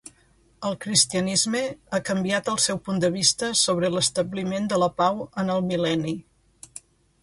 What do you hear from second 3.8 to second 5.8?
l'establiment de la pau en el